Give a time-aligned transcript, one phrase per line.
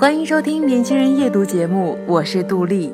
[0.00, 2.90] 欢迎收听《年轻人夜读》节目，我是杜丽。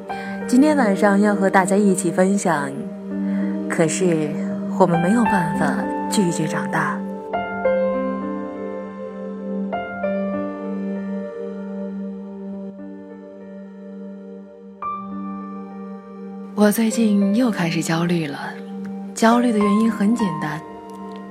[0.49, 2.69] 今天晚上要和大家一起分享，
[3.69, 4.29] 可是
[4.77, 7.01] 我们没有办法拒绝长大。
[16.57, 18.53] 我最近又开始焦虑了，
[19.15, 20.61] 焦虑的原因很简单，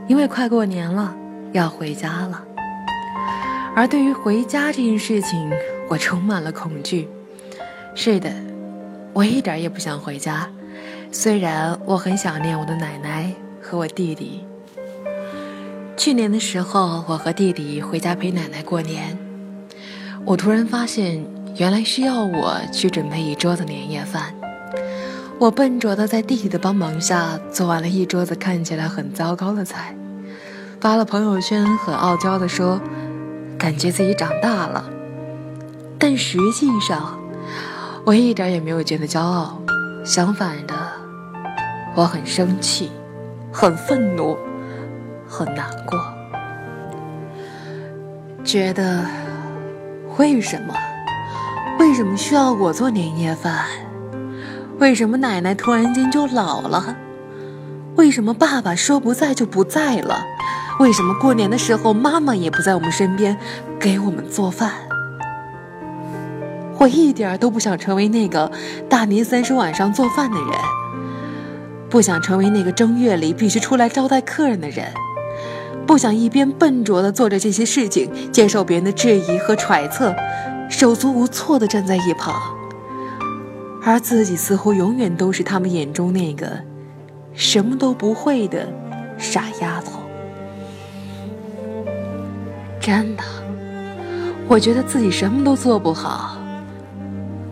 [0.08, 1.14] 因为快过年了，
[1.52, 2.45] 要回家了。
[3.76, 5.52] 而对于回家这件事情，
[5.90, 7.10] 我充满了恐惧。
[7.94, 8.32] 是的，
[9.12, 10.50] 我一点也不想回家。
[11.12, 13.30] 虽然我很想念我的奶奶
[13.62, 14.46] 和我弟弟。
[15.98, 19.18] 去年的时候，我和弟弟回家陪奶奶过年，
[20.24, 21.26] 我突然发现，
[21.58, 24.34] 原来需要我去准备一桌子年夜饭。
[25.38, 29.94] 我笨拙的在弟弟的帮忙下做完了一桌子看起来很糟糕的菜，
[30.80, 32.80] 发了朋友圈，很傲娇的说。
[33.66, 34.86] 感觉自己长大了，
[35.98, 37.18] 但实际上，
[38.06, 39.60] 我一点也没有觉得骄傲。
[40.06, 40.76] 相反的，
[41.96, 42.92] 我很生气，
[43.52, 44.38] 很愤怒，
[45.28, 46.00] 很难过，
[48.44, 49.04] 觉得
[50.20, 50.76] 为什么？
[51.80, 53.66] 为什么需要我做年夜饭？
[54.78, 56.96] 为什么奶奶突然间就老了？
[57.96, 60.24] 为什么爸爸说不在就不在了？
[60.80, 63.38] 为什么过年的时候妈妈也不在我们身边
[63.80, 64.72] 给我们做饭？
[66.78, 68.52] 我一点都不想成为那个
[68.90, 70.50] 大年三十晚上做饭的人，
[71.90, 74.88] 不想成为那个正月里必须出来招待客人的人，
[75.88, 80.14] 不想一边笨拙地做着这些事情，接受别人的质疑和揣测，
[80.70, 82.36] 手足无措地站在一旁，
[83.82, 86.60] 而自己似乎永远都是他们眼中那个
[87.34, 88.68] 什么都不会的
[89.18, 90.05] 傻丫头。
[92.86, 93.24] 真的，
[94.48, 96.38] 我觉得自己什么都做不好，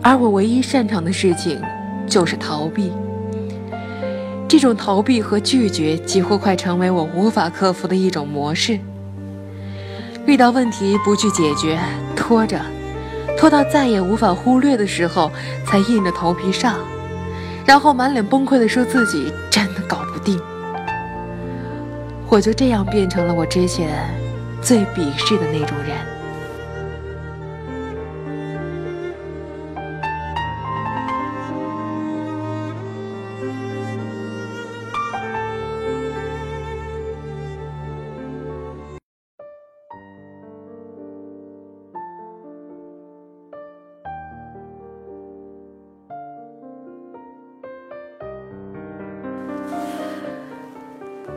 [0.00, 1.60] 而我唯一擅长的事情
[2.06, 2.92] 就是逃避。
[4.46, 8.78] 这种逃避和拒绝几乎快成为我无法克服的一种模式。
[10.24, 11.80] 遇到问题不去解决，
[12.14, 12.60] 拖着，
[13.36, 15.32] 拖到再也无法忽略的时候，
[15.66, 16.76] 才硬着头皮上，
[17.66, 20.40] 然后满脸崩溃地说自己真的搞不定。
[22.28, 24.22] 我就这样变成了我之前。
[24.64, 25.94] 最鄙视的那种人。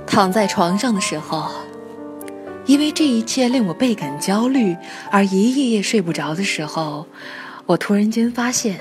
[0.08, 1.67] 躺在床上的时候。
[2.68, 4.76] 因为这一切令我倍感焦虑，
[5.10, 7.08] 而一夜夜睡不着的时候，
[7.66, 8.78] 我突然间发现，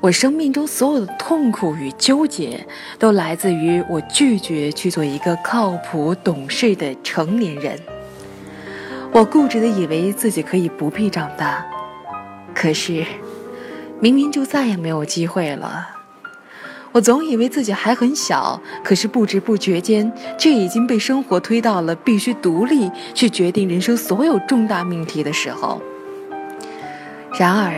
[0.00, 2.66] 我生命中所有的痛苦与纠结，
[2.98, 7.78] 都来自于我拒绝去做一个靠谱、懂事的成年人。
[9.12, 11.66] 我固执的以为自己可以不必长大，
[12.54, 13.04] 可是，
[14.00, 15.97] 明明就再也没有机会了。
[16.92, 25.80] 我总以为自己还很小，可是不知不觉间，却已经被生活推到了必须独立去决定人生所有重大命题的时候。
[27.38, 27.70] 然而，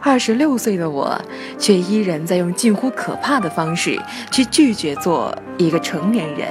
[0.00, 1.16] 二十六岁的我，
[1.58, 3.98] 却依然在用近乎可怕的方式
[4.30, 6.48] 去拒绝做一个成年人。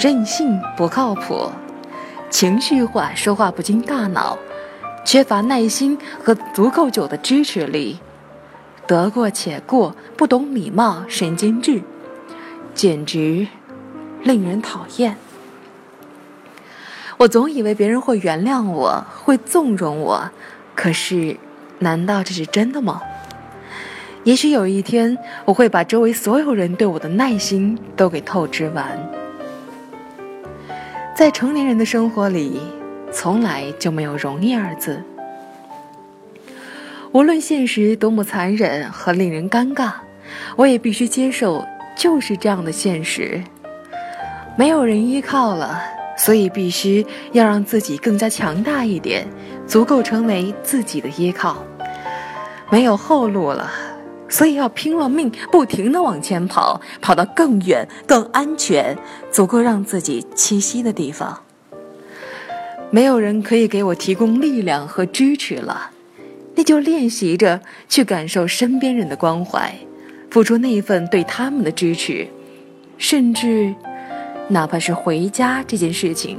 [0.00, 1.50] 任性不靠谱，
[2.30, 4.38] 情绪化，说话不经大脑，
[5.04, 7.98] 缺乏耐心和足够久的支持力。
[8.86, 11.82] 得过且过，不懂礼貌，神经质，
[12.74, 13.46] 简直
[14.22, 15.16] 令人讨厌。
[17.18, 20.30] 我总以为别人会原谅我，会纵容我，
[20.74, 21.36] 可是，
[21.80, 23.02] 难道这是真的吗？
[24.24, 28.98] 也许有一天，我会把周围所有人对我的耐心都给透支完。
[31.16, 32.60] 在成年人的生活里，
[33.10, 35.02] 从来就没有容易二字。
[37.16, 39.90] 无论现实多么残忍和令人尴尬，
[40.54, 41.64] 我也必须接受，
[41.96, 43.42] 就是这样的现实
[44.54, 45.80] 没有人依靠了，
[46.18, 49.26] 所以必须要让自己更加强大一点，
[49.66, 51.64] 足够成为自己的依靠。
[52.68, 53.72] 没有后路了，
[54.28, 58.94] 所以要拼了命，不停地往前跑，跑到更远、更安全、
[59.32, 61.40] 足够让自己栖息的地方。
[62.90, 65.92] 没有人可以给我提供力量和支持了，
[66.56, 69.72] 那就练习着去感受身边人的关怀，
[70.30, 72.26] 付出那份对他们的支持，
[72.98, 73.74] 甚至。
[74.48, 76.38] 哪怕是回家这件事情，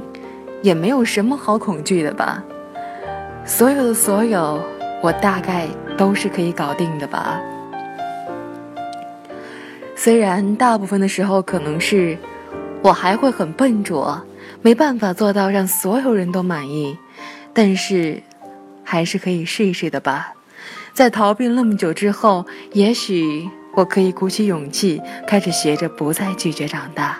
[0.62, 2.42] 也没有什么好恐惧的吧？
[3.44, 4.64] 所有的所有，
[5.02, 7.38] 我大概都是可以搞定的吧。
[9.94, 12.16] 虽然大部分的时候可能是
[12.80, 14.18] 我还会很笨拙，
[14.62, 16.96] 没办法做到让所有人都满意，
[17.52, 18.22] 但是
[18.90, 20.32] 还是可以试一试的吧。
[20.94, 27.18] 在逃避那么久之后，也许我可以鼓起勇气，开始学着不再拒绝长大。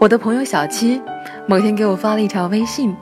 [0.00, 1.00] 我的朋友小七，
[1.46, 2.92] 某天给我发了一条微信：“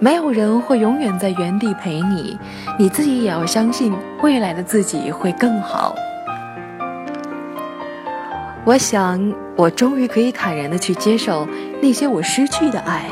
[0.00, 2.38] 没有人会永远在原地陪你，
[2.78, 5.94] 你自己也要相信未来的自己会更好。”
[8.64, 11.46] 我想，我终于可以坦然的去接受
[11.80, 13.04] 那些我失去的爱，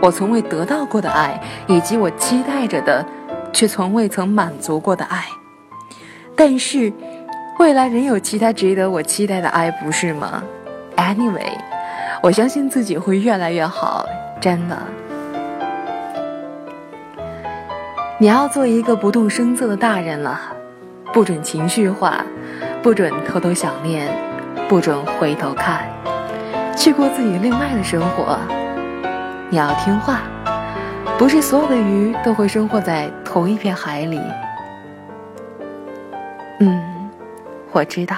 [0.00, 3.04] 我从未得到过的爱，以及我期待着的，
[3.52, 5.24] 却从未曾满足过的爱。
[6.36, 6.92] 但是，
[7.58, 10.42] 未来仍有其他值得我期待的爱，不是吗
[10.96, 11.58] ？Anyway，
[12.22, 14.06] 我相信自己会越来越好，
[14.40, 14.76] 真的。
[18.18, 20.40] 你要做一个不动声色的大人了，
[21.12, 22.24] 不准情绪化，
[22.80, 24.08] 不准偷偷想念，
[24.68, 25.84] 不准回头看，
[26.76, 28.38] 去过自己另外的生活。
[29.50, 30.22] 你要听话，
[31.18, 34.20] 不是所有的鱼都会生活在同一片海里。
[36.60, 37.10] 嗯，
[37.72, 38.16] 我知道。